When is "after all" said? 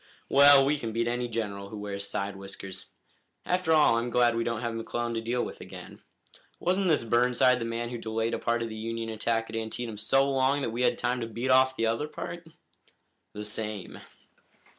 3.45-3.97